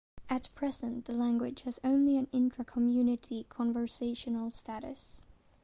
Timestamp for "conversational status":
3.49-5.21